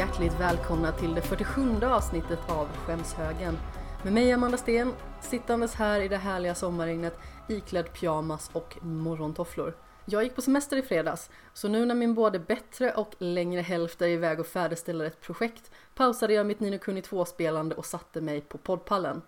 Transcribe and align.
hjärtligt 0.00 0.40
välkomna 0.40 0.92
till 0.92 1.14
det 1.14 1.22
47 1.22 1.84
avsnittet 1.84 2.38
av 2.48 2.68
Skämshögen. 2.76 3.58
Med 4.02 4.12
mig 4.12 4.32
Amanda 4.32 4.56
Sten, 4.56 4.92
sittandes 5.20 5.74
här 5.74 6.00
i 6.00 6.08
det 6.08 6.16
härliga 6.16 6.54
sommarregnet 6.54 7.18
iklädd 7.48 7.92
pyjamas 7.92 8.50
och 8.52 8.78
morgontofflor. 8.82 9.76
Jag 10.04 10.22
gick 10.22 10.34
på 10.34 10.42
semester 10.42 10.76
i 10.76 10.82
fredags, 10.82 11.30
så 11.52 11.68
nu 11.68 11.86
när 11.86 11.94
min 11.94 12.14
både 12.14 12.38
bättre 12.38 12.92
och 12.92 13.14
längre 13.18 13.60
hälft 13.60 14.02
är 14.02 14.08
iväg 14.08 14.40
och 14.40 14.46
färdigställer 14.46 15.04
ett 15.04 15.20
projekt 15.20 15.70
pausade 15.94 16.34
jag 16.34 16.46
mitt 16.46 16.60
Nino 16.60 16.78
Kuni 16.78 17.00
2-spelande 17.00 17.74
och 17.74 17.86
satte 17.86 18.20
mig 18.20 18.40
på 18.40 18.58
poddpallen. 18.58 19.22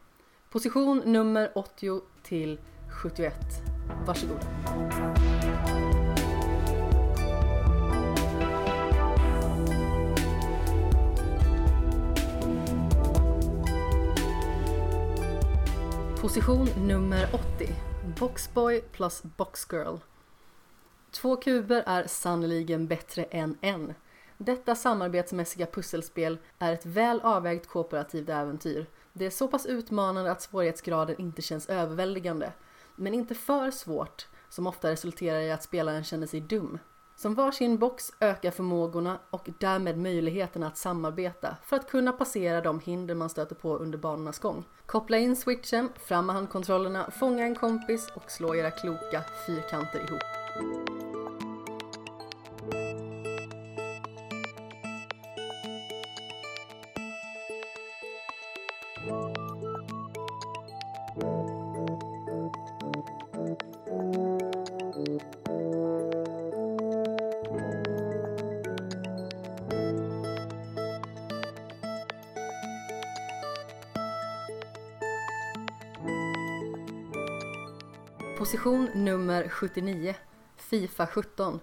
Position 0.50 1.02
nummer 1.04 1.52
80 1.54 2.00
till 2.22 2.60
71. 3.02 3.34
Varsågoda. 4.06 4.40
Position 16.22 16.68
nummer 16.76 17.28
80. 17.32 17.74
Boxboy 18.20 18.80
plus 18.92 19.22
Boxgirl. 19.22 19.96
Två 21.10 21.36
kuber 21.36 21.82
är 21.86 22.06
sannoliken 22.06 22.86
bättre 22.86 23.24
än 23.24 23.58
en. 23.60 23.94
Detta 24.38 24.74
samarbetsmässiga 24.74 25.66
pusselspel 25.66 26.38
är 26.58 26.72
ett 26.72 26.86
väl 26.86 27.20
avvägt 27.20 27.68
kooperativt 27.68 28.28
äventyr. 28.28 28.86
Det 29.12 29.26
är 29.26 29.30
så 29.30 29.48
pass 29.48 29.66
utmanande 29.66 30.30
att 30.30 30.42
svårighetsgraden 30.42 31.20
inte 31.20 31.42
känns 31.42 31.68
överväldigande, 31.68 32.52
men 32.96 33.14
inte 33.14 33.34
för 33.34 33.70
svårt 33.70 34.26
som 34.48 34.66
ofta 34.66 34.90
resulterar 34.90 35.40
i 35.40 35.52
att 35.52 35.62
spelaren 35.62 36.04
känner 36.04 36.26
sig 36.26 36.40
dum. 36.40 36.78
Som 37.16 37.34
varsin 37.34 37.78
box 37.78 38.12
ökar 38.20 38.50
förmågorna 38.50 39.18
och 39.30 39.48
därmed 39.58 39.98
möjligheterna 39.98 40.66
att 40.66 40.76
samarbeta 40.76 41.56
för 41.64 41.76
att 41.76 41.90
kunna 41.90 42.12
passera 42.12 42.60
de 42.60 42.80
hinder 42.80 43.14
man 43.14 43.30
stöter 43.30 43.54
på 43.54 43.76
under 43.76 43.98
banornas 43.98 44.38
gång. 44.38 44.64
Koppla 44.86 45.18
in 45.18 45.36
switchen, 45.36 45.88
fram 45.96 46.26
med 46.26 46.34
handkontrollerna, 46.34 47.10
fånga 47.10 47.44
en 47.44 47.54
kompis 47.54 48.08
och 48.14 48.30
slå 48.30 48.54
era 48.54 48.70
kloka 48.70 49.22
fyrkanter 49.46 49.98
ihop. 49.98 51.01
Position 78.62 78.88
nummer 78.94 79.48
79 79.48 80.14
Fifa 80.56 81.06
17 81.06 81.60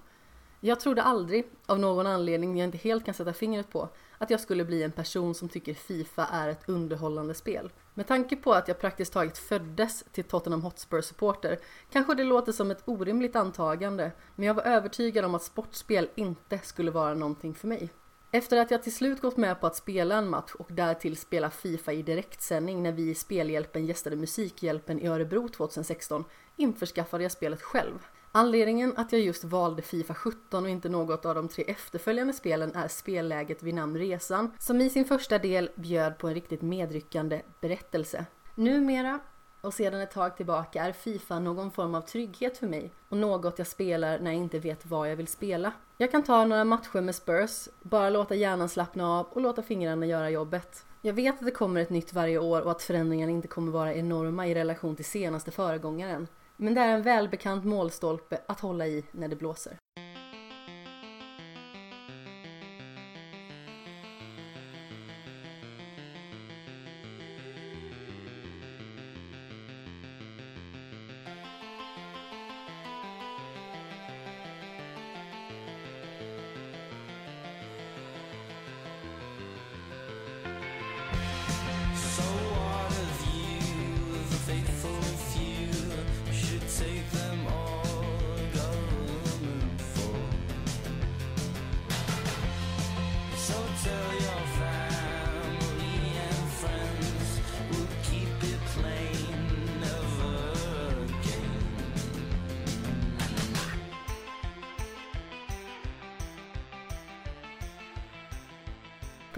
Jag 0.59 0.79
trodde 0.79 1.03
aldrig, 1.03 1.47
av 1.65 1.79
någon 1.79 2.07
anledning 2.07 2.57
jag 2.57 2.67
inte 2.67 2.77
helt 2.77 3.05
kan 3.05 3.13
sätta 3.13 3.33
fingret 3.33 3.71
på, 3.71 3.89
att 4.17 4.29
jag 4.29 4.39
skulle 4.39 4.65
bli 4.65 4.83
en 4.83 4.91
person 4.91 5.35
som 5.35 5.49
tycker 5.49 5.73
Fifa 5.73 6.25
är 6.25 6.49
ett 6.49 6.69
underhållande 6.69 7.33
spel. 7.33 7.71
Med 7.93 8.07
tanke 8.07 8.35
på 8.35 8.53
att 8.53 8.67
jag 8.67 8.79
praktiskt 8.79 9.13
taget 9.13 9.37
föddes 9.37 10.03
till 10.11 10.23
Tottenham 10.23 10.61
Hotspur-supporter 10.61 11.59
kanske 11.91 12.15
det 12.15 12.23
låter 12.23 12.51
som 12.51 12.71
ett 12.71 12.83
orimligt 12.85 13.35
antagande, 13.35 14.11
men 14.35 14.47
jag 14.47 14.53
var 14.53 14.63
övertygad 14.63 15.25
om 15.25 15.35
att 15.35 15.43
sportspel 15.43 16.09
inte 16.15 16.57
skulle 16.57 16.91
vara 16.91 17.13
någonting 17.13 17.53
för 17.53 17.67
mig. 17.67 17.89
Efter 18.31 18.57
att 18.57 18.71
jag 18.71 18.83
till 18.83 18.95
slut 18.95 19.21
gått 19.21 19.37
med 19.37 19.61
på 19.61 19.67
att 19.67 19.75
spela 19.75 20.15
en 20.15 20.29
match 20.29 20.51
och 20.59 20.67
därtill 20.71 21.17
spela 21.17 21.49
Fifa 21.49 21.93
i 21.93 22.01
direktsändning 22.01 22.83
när 22.83 22.91
vi 22.91 23.09
i 23.09 23.15
Spelhjälpen 23.15 23.85
gästade 23.85 24.15
Musikhjälpen 24.15 24.99
i 24.99 25.07
Örebro 25.07 25.47
2016 25.47 26.25
införskaffade 26.59 27.23
jag 27.23 27.31
spelet 27.31 27.61
själv. 27.61 28.05
Anledningen 28.31 28.93
att 28.97 29.11
jag 29.11 29.21
just 29.21 29.43
valde 29.43 29.81
Fifa 29.81 30.13
17 30.13 30.63
och 30.63 30.69
inte 30.69 30.89
något 30.89 31.25
av 31.25 31.35
de 31.35 31.47
tre 31.47 31.63
efterföljande 31.63 32.33
spelen 32.33 32.75
är 32.75 32.87
spelläget 32.87 33.63
vid 33.63 33.73
namn 33.73 33.97
Resan, 33.97 34.51
som 34.59 34.81
i 34.81 34.89
sin 34.89 35.05
första 35.05 35.37
del 35.37 35.69
bjöd 35.75 36.17
på 36.17 36.27
en 36.27 36.33
riktigt 36.33 36.61
medryckande 36.61 37.41
berättelse. 37.61 38.25
Numera 38.55 39.19
och 39.61 39.73
sedan 39.73 40.01
ett 40.01 40.11
tag 40.11 40.37
tillbaka 40.37 40.83
är 40.83 40.91
Fifa 40.91 41.39
någon 41.39 41.71
form 41.71 41.95
av 41.95 42.01
trygghet 42.01 42.57
för 42.57 42.67
mig 42.67 42.91
och 43.09 43.17
något 43.17 43.57
jag 43.57 43.67
spelar 43.67 44.19
när 44.19 44.31
jag 44.31 44.39
inte 44.39 44.59
vet 44.59 44.85
vad 44.85 45.11
jag 45.11 45.15
vill 45.15 45.27
spela. 45.27 45.71
Jag 45.97 46.11
kan 46.11 46.23
ta 46.23 46.45
några 46.45 46.63
matcher 46.63 47.01
med 47.01 47.15
Spurs, 47.15 47.67
bara 47.81 48.09
låta 48.09 48.35
hjärnan 48.35 48.69
slappna 48.69 49.19
av 49.19 49.25
och 49.25 49.41
låta 49.41 49.61
fingrarna 49.61 50.05
göra 50.05 50.29
jobbet. 50.29 50.85
Jag 51.01 51.13
vet 51.13 51.39
att 51.39 51.45
det 51.45 51.51
kommer 51.51 51.81
ett 51.81 51.89
nytt 51.89 52.13
varje 52.13 52.37
år 52.37 52.61
och 52.61 52.71
att 52.71 52.81
förändringarna 52.81 53.31
inte 53.31 53.47
kommer 53.47 53.71
vara 53.71 53.93
enorma 53.93 54.47
i 54.47 54.55
relation 54.55 54.95
till 54.95 55.05
senaste 55.05 55.51
föregångaren. 55.51 56.27
Men 56.61 56.73
det 56.73 56.81
är 56.81 56.93
en 56.93 57.01
välbekant 57.01 57.65
målstolpe 57.65 58.41
att 58.47 58.59
hålla 58.59 58.87
i 58.87 59.03
när 59.11 59.27
det 59.27 59.35
blåser. 59.35 59.73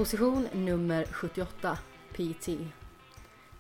Position 0.01 0.47
nummer 0.53 1.05
78 1.05 1.77
PT. 2.13 2.49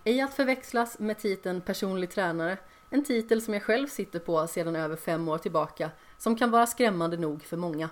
Ej 0.03 0.21
att 0.21 0.33
förväxlas 0.33 0.99
med 0.99 1.19
titeln 1.19 1.61
personlig 1.61 2.11
tränare, 2.11 2.57
en 2.89 3.03
titel 3.03 3.41
som 3.41 3.53
jag 3.53 3.63
själv 3.63 3.87
sitter 3.87 4.19
på 4.19 4.47
sedan 4.47 4.75
över 4.75 4.95
fem 4.95 5.27
år 5.27 5.37
tillbaka, 5.37 5.91
som 6.17 6.35
kan 6.35 6.51
vara 6.51 6.67
skrämmande 6.67 7.17
nog 7.17 7.43
för 7.43 7.57
många. 7.57 7.89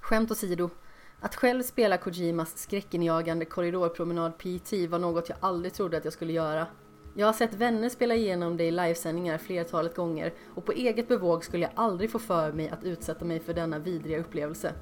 Skämt 0.00 0.30
åsido, 0.30 0.70
att 1.20 1.34
själv 1.34 1.62
spela 1.62 1.96
Kojimas 1.96 2.58
skräckinjagande 2.58 3.44
korridorpromenad 3.44 4.38
PT 4.38 4.72
var 4.88 4.98
något 4.98 5.28
jag 5.28 5.38
aldrig 5.40 5.72
trodde 5.72 5.96
att 5.96 6.04
jag 6.04 6.12
skulle 6.12 6.32
göra. 6.32 6.66
Jag 7.14 7.26
har 7.26 7.32
sett 7.32 7.54
vänner 7.54 7.88
spela 7.88 8.14
igenom 8.14 8.56
det 8.56 8.64
i 8.64 8.70
livesändningar 8.70 9.38
flertalet 9.38 9.96
gånger 9.96 10.32
och 10.54 10.64
på 10.64 10.72
eget 10.72 11.08
bevåg 11.08 11.44
skulle 11.44 11.62
jag 11.62 11.72
aldrig 11.74 12.10
få 12.10 12.18
för 12.18 12.52
mig 12.52 12.68
att 12.68 12.84
utsätta 12.84 13.24
mig 13.24 13.40
för 13.40 13.54
denna 13.54 13.78
vidriga 13.78 14.18
upplevelse. 14.18 14.72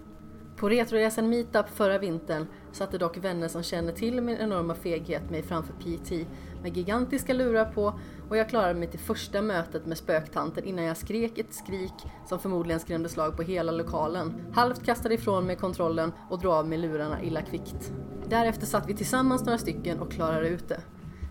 På 0.58 0.69
Retroresan 0.69 1.28
Meetup 1.28 1.69
förra 1.69 1.99
vintern 1.99 2.46
satte 2.72 2.99
dock 2.99 3.16
vänner 3.16 3.49
som 3.49 3.62
känner 3.62 3.93
till 3.93 4.20
min 4.20 4.37
enorma 4.37 4.75
feghet 4.75 5.31
mig 5.31 5.43
framför 5.43 5.72
PT 5.72 6.28
med 6.62 6.76
gigantiska 6.76 7.32
lurar 7.32 7.64
på 7.64 8.00
och 8.28 8.37
jag 8.37 8.49
klarade 8.49 8.75
mig 8.75 8.88
till 8.88 9.00
första 9.00 9.43
mötet 9.43 9.87
med 9.87 9.99
spöktanten 9.99 10.64
innan 10.64 10.84
jag 10.84 10.96
skrek 10.96 11.38
ett 11.38 11.55
skrik 11.55 11.93
som 12.26 12.38
förmodligen 12.38 12.81
skrämde 12.81 13.08
slag 13.08 13.37
på 13.37 13.43
hela 13.43 13.72
lokalen. 13.72 14.52
Halvt 14.55 14.84
kastade 14.84 15.14
ifrån 15.14 15.46
mig 15.46 15.56
kontrollen 15.56 16.12
och 16.31 16.38
drog 16.38 16.52
av 16.52 16.69
mig 16.69 16.78
lurarna 16.78 17.22
illa 17.22 17.43
kvickt. 17.43 17.93
Därefter 18.28 18.66
satt 18.66 18.88
vi 18.88 18.96
tillsammans 18.96 19.44
några 19.44 19.58
stycken 19.58 19.99
och 19.99 20.12
klarade 20.12 20.49
ut 20.49 20.69
det. 20.69 20.81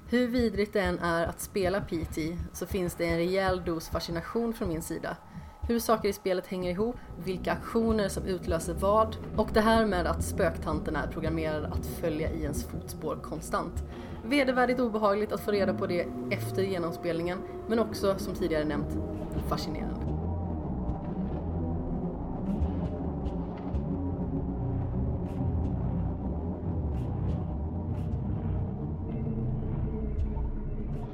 Hur 0.09 0.27
vidrigt 0.27 0.74
det 0.74 0.81
än 0.81 1.00
är 1.00 1.27
att 1.27 1.41
spela 1.41 1.81
PT 1.81 2.18
så 2.53 2.65
finns 2.65 2.95
det 2.95 3.06
en 3.06 3.18
rejäl 3.18 3.63
dos 3.65 3.89
fascination 3.89 4.53
från 4.53 4.69
min 4.69 4.81
sida 4.81 5.18
hur 5.68 5.80
saker 5.80 6.10
i 6.10 6.14
spelet 6.14 6.48
hänger 6.48 6.72
ihop, 6.72 6.96
vilka 7.24 7.52
aktioner 7.52 8.10
som 8.10 8.25
utlöser 8.25 8.74
vad 8.74 9.16
och 9.36 9.50
det 9.54 9.62
här 9.62 9.86
med 9.86 10.08
att 10.08 10.24
spöktanterna 10.24 11.04
är 11.04 11.08
programmerade 11.08 11.68
att 11.68 11.86
följa 11.86 12.31
i 12.31 12.44
ens 12.44 12.64
fotspår 12.64 13.16
konstant. 13.16 13.84
Vedervärdigt 14.25 14.80
obehagligt 14.80 15.31
att 15.31 15.42
få 15.42 15.52
reda 15.52 15.74
på 15.74 15.88
det 15.88 16.08
efter 16.31 16.62
genomspelningen 16.62 17.40
men 17.68 17.80
också, 17.80 18.16
som 18.18 18.34
tidigare 18.36 18.66
nämnt, 18.66 18.98
fascinerande. 19.50 20.06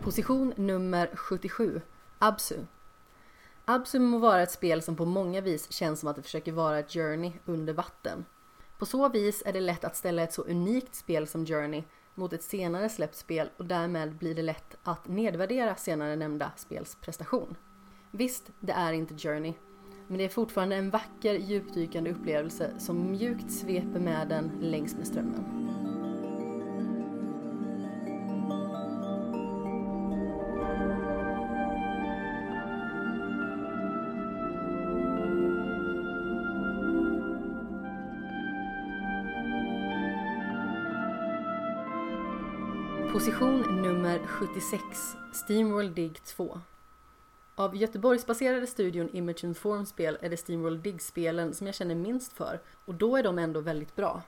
Position 0.02 0.54
nummer 0.58 1.10
77, 1.16 1.82
Absu. 2.20 2.56
Absum 3.66 4.06
må 4.06 4.18
vara 4.18 4.42
ett 4.42 4.52
spel 4.52 4.82
som 4.82 4.96
på 4.96 5.06
många 5.06 5.42
vis 5.42 5.72
känns 5.72 6.00
som 6.00 6.10
att 6.10 6.16
det 6.16 6.22
försöker 6.22 6.52
vara 6.52 6.80
ett 6.80 6.94
journey 6.94 7.32
under 7.46 7.74
vatten. 7.74 8.26
På 8.78 8.80
På 8.80 8.86
så 8.86 9.10
vis 9.10 9.44
är 9.46 9.54
det 9.54 9.60
lätt 9.60 9.84
att 9.84 9.96
ställa 9.96 10.22
ett 10.22 10.34
så 10.34 10.42
unikt 10.42 10.96
spel 10.96 11.28
som 11.28 11.46
Journey 11.46 11.84
mot 12.16 12.34
ett 12.34 12.44
senare 12.44 12.90
släppt 12.90 13.16
spel 13.16 13.50
och 13.58 13.66
därmed 13.66 14.16
blir 14.16 14.36
det 14.36 14.42
lätt 14.42 14.78
att 14.84 15.08
nedvärdera 15.08 15.76
senare 15.76 16.16
nämnda 16.16 16.52
spels 16.56 16.96
prestation. 16.96 17.56
Visst, 18.12 18.52
det 18.60 18.72
är 18.72 18.94
inte 18.94 19.18
Journey, 19.18 19.54
men 20.08 20.18
det 20.18 20.24
är 20.24 20.30
fortfarande 20.30 20.76
en 20.76 20.90
vacker 20.90 21.34
djupdykande 21.34 22.12
upplevelse 22.12 22.72
som 22.80 23.12
mjukt 23.12 23.52
sveper 23.52 24.00
med 24.00 24.28
den 24.28 24.52
längs 24.62 24.96
med 24.96 25.08
strömmen. 25.08 25.83
Position 43.14 43.82
nummer 43.82 44.20
76, 44.28 44.84
Steamworld 45.34 45.96
Dig 45.96 46.14
2. 46.26 46.60
Av 47.56 47.76
Göteborgsbaserade 47.76 48.68
studion 48.68 49.10
Image 49.14 49.46
and 49.46 49.58
Form-spel 49.58 50.18
är 50.22 50.30
det 50.30 50.38
Steamworld 50.38 50.84
Dig-spelen 50.84 51.54
som 51.54 51.68
jag 51.68 51.76
känner 51.76 51.96
minst 51.96 52.34
för 52.34 52.62
och 52.86 52.94
då 52.94 53.18
är 53.18 53.24
de 53.24 53.40
ändå 53.40 53.60
väldigt 53.60 53.96
bra. 53.96 54.22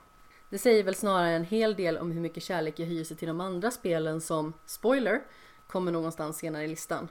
Det 0.50 0.58
säger 0.58 0.84
väl 0.84 0.94
snarare 0.94 1.30
en 1.30 1.44
hel 1.44 1.74
del 1.74 1.98
om 1.98 2.10
hur 2.10 2.20
mycket 2.20 2.42
kärlek 2.42 2.78
jag 2.78 2.86
hyser 2.86 3.14
till 3.14 3.28
de 3.28 3.40
andra 3.40 3.70
spelen 3.70 4.20
som, 4.20 4.52
spoiler, 4.66 5.22
kommer 5.66 5.92
någonstans 5.92 6.38
senare 6.38 6.64
i 6.64 6.68
listan. 6.68 7.08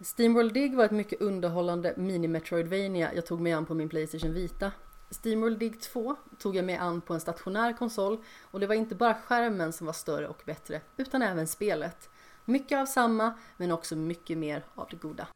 Steamworld 0.00 0.54
Dig 0.54 0.74
var 0.74 0.84
ett 0.84 0.90
mycket 0.90 1.20
underhållande 1.20 1.94
mini-Metroidvania 1.96 3.14
jag 3.14 3.26
tog 3.26 3.40
mig 3.40 3.52
an 3.52 3.66
på 3.66 3.74
min 3.74 3.88
Playstation 3.88 4.34
Vita. 4.34 4.72
Steamworld 5.10 5.58
Dig 5.58 5.70
2 5.70 6.16
tog 6.38 6.56
jag 6.56 6.64
mig 6.64 6.76
an 6.76 7.00
på 7.00 7.14
en 7.14 7.20
stationär 7.20 7.72
konsol 7.72 8.18
och 8.42 8.60
det 8.60 8.66
var 8.66 8.74
inte 8.74 8.94
bara 8.94 9.14
skärmen 9.14 9.72
som 9.72 9.86
var 9.86 9.94
större 9.94 10.28
och 10.28 10.42
bättre, 10.46 10.80
utan 10.96 11.22
även 11.22 11.46
spelet. 11.46 12.08
Mycket 12.44 12.78
av 12.78 12.86
samma, 12.86 13.34
men 13.56 13.70
också 13.70 13.96
mycket 13.96 14.38
mer 14.38 14.64
av 14.74 14.88
det 14.90 14.96
goda. 14.96 15.26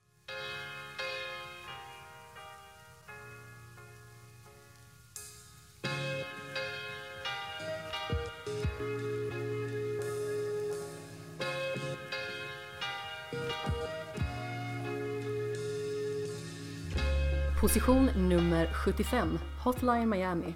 Position 17.60 18.10
nummer 18.16 18.66
75, 18.72 19.38
Hotline 19.64 20.08
Miami. 20.08 20.54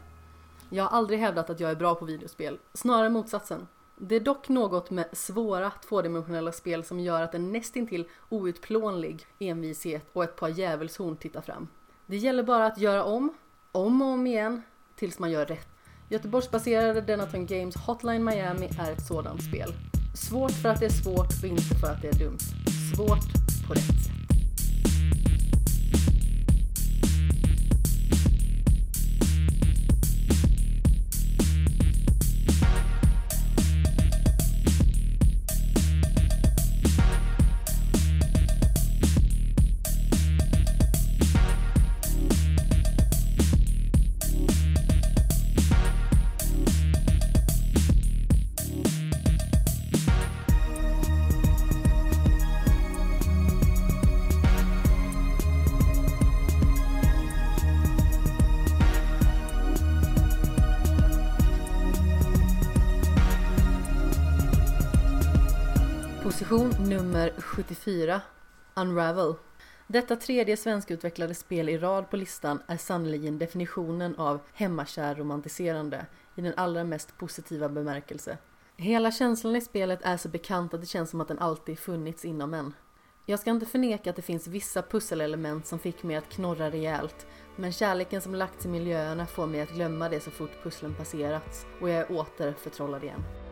Jag 0.70 0.84
har 0.84 0.98
aldrig 0.98 1.18
hävdat 1.18 1.50
att 1.50 1.60
jag 1.60 1.70
är 1.70 1.74
bra 1.74 1.94
på 1.94 2.04
videospel, 2.04 2.58
snarare 2.74 3.10
motsatsen. 3.10 3.68
Det 3.96 4.14
är 4.14 4.20
dock 4.20 4.48
något 4.48 4.90
med 4.90 5.06
svåra 5.12 5.70
tvådimensionella 5.88 6.52
spel 6.52 6.84
som 6.84 7.00
gör 7.00 7.22
att 7.22 7.34
en 7.34 7.52
nästintill 7.52 8.08
outplånlig 8.28 9.26
envishet 9.38 10.06
och 10.12 10.24
ett 10.24 10.36
par 10.36 10.48
djävulshorn 10.48 11.16
tittar 11.16 11.40
fram. 11.40 11.68
Det 12.06 12.16
gäller 12.16 12.42
bara 12.42 12.66
att 12.66 12.78
göra 12.78 13.04
om, 13.04 13.34
om 13.72 14.02
och 14.02 14.08
om 14.08 14.26
igen, 14.26 14.62
tills 14.96 15.18
man 15.18 15.30
gör 15.30 15.46
rätt. 15.46 15.68
Göteborgsbaserade 16.08 17.00
Denaton 17.00 17.46
Games 17.46 17.76
Hotline 17.76 18.24
Miami 18.24 18.70
är 18.78 18.92
ett 18.92 19.06
sådant 19.06 19.42
spel. 19.42 19.72
Svårt 20.14 20.52
för 20.52 20.68
att 20.68 20.80
det 20.80 20.86
är 20.86 21.02
svårt 21.02 21.42
och 21.42 21.48
inte 21.48 21.74
för 21.80 21.86
att 21.86 22.02
det 22.02 22.08
är 22.08 22.18
dumt. 22.18 22.38
Svårt 22.96 23.66
på 23.68 23.74
rätt 23.74 24.04
sätt. 24.04 24.23
Position 66.54 66.88
nummer 66.88 67.32
74 67.38 68.20
Unravel. 68.74 69.34
Detta 69.86 70.16
tredje 70.16 70.56
svenskutvecklade 70.56 71.34
spel 71.34 71.68
i 71.68 71.78
rad 71.78 72.10
på 72.10 72.16
listan 72.16 72.62
är 72.66 72.76
sannerligen 72.76 73.38
definitionen 73.38 74.16
av 74.16 74.40
hemmakär 74.52 75.14
romantiserande 75.14 76.06
i 76.34 76.40
den 76.40 76.52
allra 76.56 76.84
mest 76.84 77.18
positiva 77.18 77.68
bemärkelse. 77.68 78.38
Hela 78.76 79.12
känslan 79.12 79.56
i 79.56 79.60
spelet 79.60 80.00
är 80.02 80.16
så 80.16 80.28
bekant 80.28 80.74
att 80.74 80.80
det 80.80 80.86
känns 80.86 81.10
som 81.10 81.20
att 81.20 81.28
den 81.28 81.38
alltid 81.38 81.78
funnits 81.78 82.24
inom 82.24 82.54
en. 82.54 82.74
Jag 83.26 83.40
ska 83.40 83.50
inte 83.50 83.66
förneka 83.66 84.10
att 84.10 84.16
det 84.16 84.22
finns 84.22 84.46
vissa 84.46 84.82
pusselelement 84.82 85.66
som 85.66 85.78
fick 85.78 86.02
mig 86.02 86.16
att 86.16 86.28
knorra 86.28 86.70
rejält, 86.70 87.26
men 87.56 87.72
kärleken 87.72 88.20
som 88.20 88.34
lagts 88.34 88.66
i 88.66 88.68
miljöerna 88.68 89.26
får 89.26 89.46
mig 89.46 89.60
att 89.60 89.72
glömma 89.74 90.08
det 90.08 90.20
så 90.20 90.30
fort 90.30 90.62
pusslen 90.62 90.94
passerats 90.94 91.66
och 91.80 91.88
jag 91.88 92.00
är 92.00 92.12
åter 92.12 92.52
förtrollad 92.52 93.04
igen. 93.04 93.43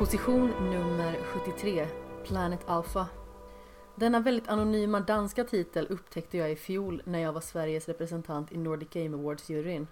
Position 0.00 0.50
nummer 0.70 1.18
73, 1.32 1.86
Planet 2.24 2.60
Alpha. 2.66 3.06
Denna 3.94 4.20
väldigt 4.20 4.48
anonyma 4.48 5.00
danska 5.00 5.44
titel 5.44 5.86
upptäckte 5.90 6.38
jag 6.38 6.52
i 6.52 6.56
fjol 6.56 7.02
när 7.04 7.18
jag 7.18 7.32
var 7.32 7.40
Sveriges 7.40 7.88
representant 7.88 8.52
i 8.52 8.58
Nordic 8.58 8.88
Game 8.90 9.16
Awards-juryn. 9.16 9.86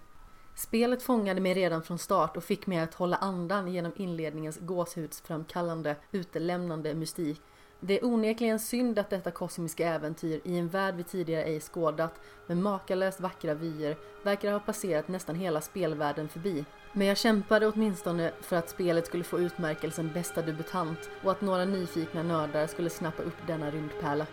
Spelet 0.55 1.03
fångade 1.03 1.41
mig 1.41 1.53
redan 1.53 1.83
från 1.83 1.99
start 1.99 2.37
och 2.37 2.43
fick 2.43 2.67
mig 2.67 2.79
att 2.79 2.93
hålla 2.93 3.17
andan 3.17 3.67
genom 3.73 3.91
inledningens 3.95 4.59
gåshudsframkallande, 4.59 5.95
utelämnande 6.11 6.93
mystik. 6.93 7.41
Det 7.81 7.99
är 7.99 8.05
onekligen 8.05 8.59
synd 8.59 8.99
att 8.99 9.09
detta 9.09 9.31
kosmiska 9.31 9.87
äventyr 9.87 10.41
i 10.43 10.57
en 10.57 10.67
värld 10.67 10.95
vi 10.95 11.03
tidigare 11.03 11.43
ej 11.43 11.59
skådat 11.59 12.21
med 12.47 12.57
makalöst 12.57 13.19
vackra 13.19 13.53
vyer 13.53 13.97
verkar 14.23 14.51
ha 14.51 14.59
passerat 14.59 15.07
nästan 15.07 15.35
hela 15.35 15.61
spelvärlden 15.61 16.29
förbi. 16.29 16.65
Men 16.93 17.07
jag 17.07 17.17
kämpade 17.17 17.67
åtminstone 17.67 18.31
för 18.41 18.55
att 18.55 18.69
spelet 18.69 19.05
skulle 19.05 19.23
få 19.23 19.39
utmärkelsen 19.39 20.11
bästa 20.13 20.41
debutant 20.41 21.09
och 21.23 21.31
att 21.31 21.41
några 21.41 21.65
nyfikna 21.65 22.23
nördar 22.23 22.67
skulle 22.67 22.89
snappa 22.89 23.23
upp 23.23 23.47
denna 23.47 23.71
rymdpärla. 23.71 24.25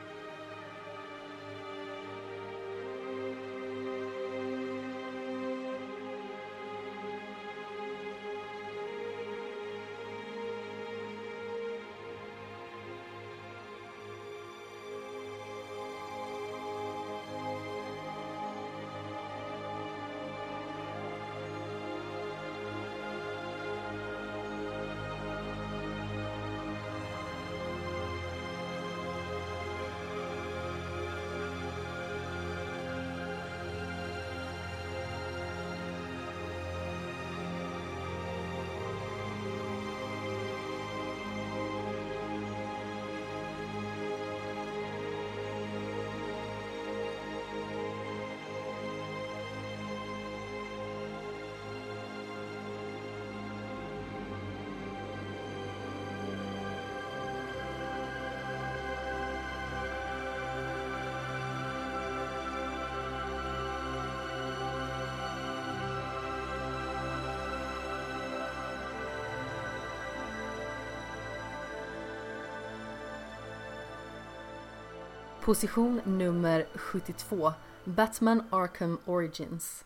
Position 75.47 76.00
nummer 76.05 76.67
72 76.75 77.53
Batman 77.85 78.43
Arkham 78.50 78.99
Origins 79.05 79.85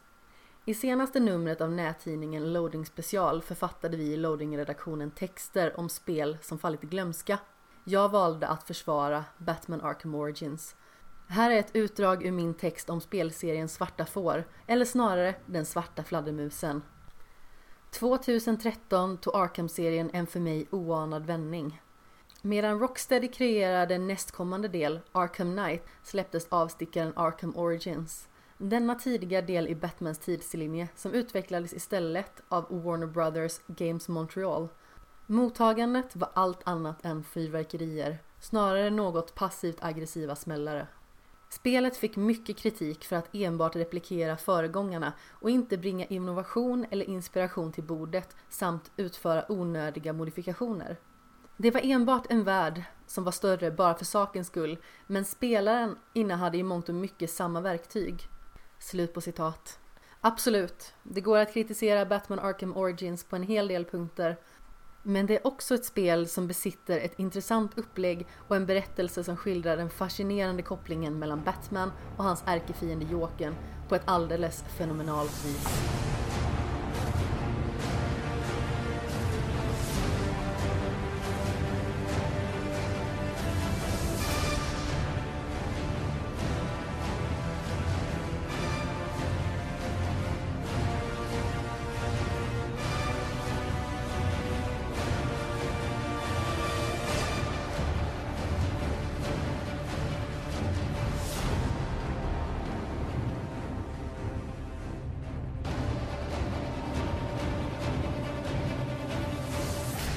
I 0.65 0.75
senaste 0.75 1.21
numret 1.21 1.61
av 1.61 1.73
nättidningen 1.73 2.53
Loading 2.53 2.87
Special 2.87 3.43
författade 3.43 3.97
vi 3.97 4.13
i 4.13 4.17
Loading-redaktionen 4.17 5.11
texter 5.11 5.81
om 5.81 5.89
spel 5.89 6.39
som 6.43 6.59
fallit 6.59 6.85
i 6.85 6.87
glömska. 6.87 7.39
Jag 7.85 8.09
valde 8.09 8.49
att 8.49 8.63
försvara 8.63 9.25
Batman 9.39 9.81
Arkham 9.81 10.15
Origins. 10.15 10.77
Här 11.29 11.51
är 11.51 11.59
ett 11.59 11.77
utdrag 11.77 12.27
ur 12.27 12.33
min 12.33 12.55
text 12.55 12.91
om 12.91 13.01
spelserien 13.01 13.69
Svarta 13.69 14.07
får, 14.07 14.45
eller 14.67 14.85
snarare 14.85 15.35
Den 15.47 15.67
svarta 15.67 16.03
fladdermusen. 16.03 16.83
2013 17.91 19.19
tog 19.19 19.37
Arkham-serien 19.37 20.11
en 20.13 20.27
för 20.27 20.41
mig 20.41 20.69
oanad 20.71 21.27
vändning. 21.27 21.81
Medan 22.43 22.79
Rocksteady 22.79 23.29
kreerade 23.29 23.99
nästkommande 23.99 24.69
del, 24.69 25.01
Arkham 25.13 25.57
Knight, 25.57 25.83
släpptes 26.03 26.47
avstickaren 26.49 27.13
Arkham 27.17 27.57
Origins. 27.57 28.29
Denna 28.59 28.95
tidiga 28.95 29.43
del 29.43 29.69
i 29.69 29.75
Batmans 29.75 30.19
tidslinje 30.19 30.89
som 30.97 31.15
utvecklades 31.15 31.73
istället 31.73 32.43
av 32.49 32.85
Warner 32.85 33.07
Brothers 33.07 33.61
Games 33.67 34.09
Montreal. 34.09 34.69
Mottagandet 35.27 36.17
var 36.17 36.31
allt 36.35 36.61
annat 36.65 37.05
än 37.05 37.25
fyrverkerier, 37.25 38.19
snarare 38.41 38.91
något 38.91 39.35
passivt 39.35 39.79
aggressiva 39.81 40.37
smällare. 40.37 40.87
Spelet 41.49 41.97
fick 41.97 42.17
mycket 42.17 42.57
kritik 42.57 43.05
för 43.05 43.17
att 43.17 43.35
enbart 43.35 43.77
replikera 43.77 44.37
föregångarna 44.37 45.13
och 45.31 45.51
inte 45.51 45.79
bringa 45.79 46.05
innovation 46.05 46.87
eller 46.91 47.05
inspiration 47.05 47.73
till 47.73 47.85
bordet 47.85 48.37
samt 48.49 48.91
utföra 48.97 49.53
onödiga 49.53 50.13
modifikationer. 50.13 50.97
Det 51.63 51.71
var 51.71 51.81
enbart 51.85 52.27
en 52.29 52.45
värld 52.45 52.83
som 53.07 53.25
var 53.25 53.33
större 53.33 53.71
bara 53.71 53.95
för 53.95 54.05
sakens 54.05 54.47
skull, 54.47 54.79
men 55.07 55.25
spelaren 55.25 55.97
innehade 56.13 56.59
i 56.59 56.63
mångt 56.63 56.89
och 56.89 56.95
mycket 56.95 57.31
samma 57.31 57.61
verktyg. 57.61 58.29
Slut 58.79 59.15
på 59.15 59.21
citat. 59.21 59.79
Absolut, 60.21 60.95
det 61.03 61.21
går 61.21 61.39
att 61.39 61.55
kritisera 61.55 62.07
Batman 62.07 62.39
Arkham 62.39 62.77
Origins 62.77 63.25
på 63.25 63.37
en 63.37 63.43
hel 63.43 63.69
del 63.69 63.85
punkter, 63.85 64.37
men 65.03 65.27
det 65.27 65.37
är 65.37 65.47
också 65.47 65.75
ett 65.75 65.85
spel 65.85 66.29
som 66.29 66.47
besitter 66.47 66.99
ett 66.99 67.19
intressant 67.19 67.79
upplägg 67.79 68.27
och 68.49 68.57
en 68.57 68.67
berättelse 68.67 69.25
som 69.25 69.37
skildrar 69.37 69.77
den 69.77 69.91
fascinerande 69.91 70.63
kopplingen 70.63 71.19
mellan 71.19 71.45
Batman 71.45 71.93
och 72.17 72.25
hans 72.25 72.43
ärkefiende 72.47 73.07
Jokern 73.11 73.55
på 73.89 73.95
ett 73.95 74.03
alldeles 74.05 74.65
fenomenalt 74.79 75.45
vis. 75.45 75.91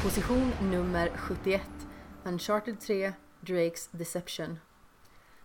Position 0.03 0.51
nummer 0.61 1.11
71 1.15 1.61
Uncharted 2.23 2.79
3 2.79 3.13
Drakes 3.41 3.87
Deception 3.91 4.59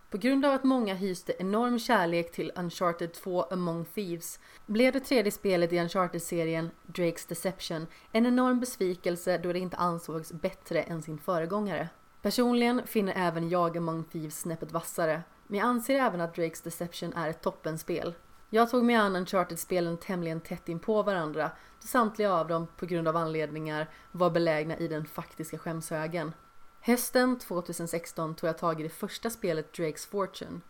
På 0.09 0.17
grund 0.17 0.45
av 0.45 0.53
att 0.53 0.63
många 0.63 0.93
hyste 0.93 1.33
enorm 1.39 1.79
kärlek 1.79 2.31
till 2.31 2.51
Uncharted 2.55 3.13
2 3.13 3.43
Among 3.43 3.85
Thieves 3.85 4.39
blev 4.65 4.93
det 4.93 4.99
tredje 4.99 5.31
spelet 5.31 5.73
i 5.73 5.79
Uncharted-serien 5.79 6.71
Drakes 6.85 7.25
Deception 7.25 7.87
en 8.11 8.25
enorm 8.25 8.59
besvikelse 8.59 9.37
då 9.37 9.53
det 9.53 9.59
inte 9.59 9.77
ansågs 9.77 10.31
bättre 10.31 10.81
än 10.81 11.01
sin 11.01 11.17
föregångare. 11.17 11.89
Personligen 12.21 12.87
finner 12.87 13.13
även 13.15 13.49
jag 13.49 13.77
Among 13.77 14.03
Thieves 14.03 14.39
snäppet 14.39 14.71
vassare, 14.71 15.21
men 15.47 15.59
jag 15.59 15.67
anser 15.67 15.99
även 15.99 16.21
att 16.21 16.35
Drakes 16.35 16.61
Deception 16.61 17.13
är 17.13 17.29
ett 17.29 17.41
toppenspel. 17.41 18.13
Jag 18.51 18.69
tog 18.69 18.83
mig 18.83 18.95
an 18.95 19.15
Uncharted-spelen 19.15 19.97
tämligen 19.97 20.41
tätt 20.41 20.69
in 20.69 20.79
på 20.79 21.03
varandra 21.03 21.51
då 21.81 21.87
samtliga 21.87 22.33
av 22.33 22.47
dem, 22.47 22.67
på 22.77 22.85
grund 22.85 23.07
av 23.07 23.15
anledningar, 23.15 23.89
var 24.11 24.29
belägna 24.29 24.77
i 24.77 24.87
den 24.87 25.05
faktiska 25.05 25.57
skämshögen. 25.57 26.33
Hösten 26.81 27.39
2016 27.39 28.35
tog 28.35 28.47
jag 28.47 28.57
tag 28.57 28.79
i 28.79 28.83
det 28.83 28.89
första 28.89 29.29
spelet 29.29 29.77
Drake's 29.77 30.09
Fortune. 30.09 30.61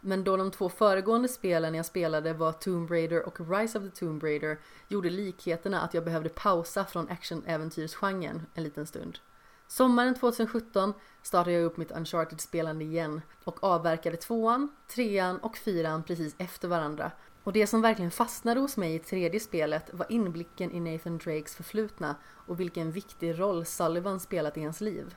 Men 0.00 0.24
då 0.24 0.36
de 0.36 0.50
två 0.50 0.68
föregående 0.68 1.28
spelen 1.28 1.74
jag 1.74 1.86
spelade 1.86 2.32
var 2.32 2.52
Tomb 2.52 2.90
Raider 2.90 3.26
och 3.26 3.50
Rise 3.50 3.78
of 3.78 3.84
the 3.84 3.90
Tomb 3.90 4.22
Raider 4.22 4.58
gjorde 4.88 5.10
likheterna 5.10 5.80
att 5.80 5.94
jag 5.94 6.04
behövde 6.04 6.28
pausa 6.28 6.84
från 6.84 7.08
actionäventyrsgenren 7.08 8.46
en 8.54 8.62
liten 8.64 8.86
stund. 8.86 9.18
Sommaren 9.70 10.14
2017 10.14 10.94
startade 11.22 11.52
jag 11.52 11.64
upp 11.64 11.76
mitt 11.76 11.90
Uncharted-spelande 11.90 12.84
igen 12.84 13.20
och 13.44 13.64
avverkade 13.64 14.16
tvåan, 14.16 14.68
trean 14.94 15.38
och 15.38 15.56
fyran 15.56 16.02
precis 16.02 16.34
efter 16.38 16.68
varandra. 16.68 17.10
Och 17.44 17.52
det 17.52 17.66
som 17.66 17.82
verkligen 17.82 18.10
fastnade 18.10 18.60
hos 18.60 18.76
mig 18.76 18.94
i 18.94 18.98
tredje 18.98 19.40
spelet 19.40 19.90
var 19.92 20.12
inblicken 20.12 20.72
i 20.72 20.80
Nathan 20.80 21.18
Drakes 21.18 21.56
förflutna 21.56 22.16
och 22.24 22.60
vilken 22.60 22.92
viktig 22.92 23.40
roll 23.40 23.66
Sullivan 23.66 24.20
spelat 24.20 24.56
i 24.56 24.64
hans 24.64 24.80
liv. 24.80 25.14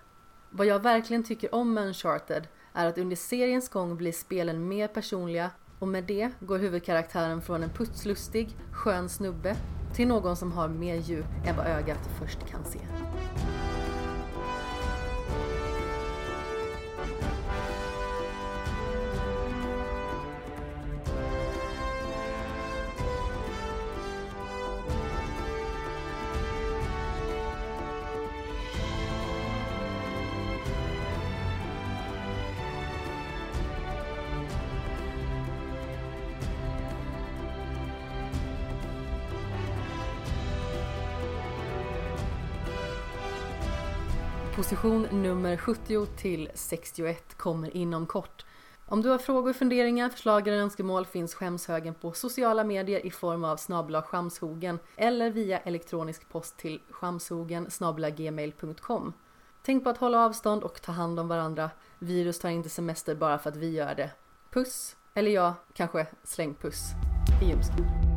Vad 0.49 0.67
jag 0.67 0.79
verkligen 0.79 1.23
tycker 1.23 1.55
om 1.55 1.77
Uncharted 1.77 2.47
är 2.73 2.85
att 2.85 2.97
under 2.97 3.15
seriens 3.15 3.69
gång 3.69 3.97
blir 3.97 4.11
spelen 4.11 4.67
mer 4.67 4.87
personliga 4.87 5.51
och 5.79 5.87
med 5.87 6.03
det 6.03 6.31
går 6.39 6.57
huvudkaraktären 6.57 7.41
från 7.41 7.63
en 7.63 7.69
putslustig, 7.69 8.49
skön 8.71 9.09
snubbe 9.09 9.55
till 9.95 10.07
någon 10.07 10.35
som 10.35 10.51
har 10.51 10.67
mer 10.67 10.95
djup 10.95 11.25
än 11.45 11.57
vad 11.57 11.67
ögat 11.67 12.09
först 12.19 12.47
kan 12.47 12.65
se. 12.65 12.79
Position 44.61 45.07
nummer 45.11 45.57
70 45.57 46.05
till 46.05 46.49
61 46.53 47.37
kommer 47.37 47.77
inom 47.77 48.05
kort. 48.05 48.45
Om 48.85 49.01
du 49.01 49.09
har 49.09 49.17
frågor, 49.17 49.53
funderingar, 49.53 50.09
förslag 50.09 50.47
eller 50.47 50.57
önskemål 50.57 51.05
finns 51.05 51.33
skämshögen 51.33 51.93
på 51.93 52.11
sociala 52.11 52.63
medier 52.63 53.05
i 53.05 53.11
form 53.11 53.43
av 53.43 53.57
snabla 53.57 54.01
skamshogen 54.01 54.79
eller 54.95 55.29
via 55.29 55.59
elektronisk 55.59 56.29
post 56.29 56.57
till 56.57 56.81
skamshogen 56.91 57.67
gmail.com. 58.17 59.13
Tänk 59.63 59.83
på 59.83 59.89
att 59.89 59.97
hålla 59.97 60.25
avstånd 60.25 60.63
och 60.63 60.81
ta 60.81 60.91
hand 60.91 61.19
om 61.19 61.27
varandra. 61.27 61.69
Virus 61.99 62.39
tar 62.39 62.49
inte 62.49 62.69
semester 62.69 63.15
bara 63.15 63.39
för 63.39 63.49
att 63.49 63.57
vi 63.57 63.69
gör 63.69 63.95
det. 63.95 64.11
Puss! 64.49 64.95
Eller 65.13 65.31
ja, 65.31 65.55
kanske 65.73 66.07
släng 66.23 66.53
puss 66.53 66.81
i 67.41 67.45
ljumsken. 67.45 68.10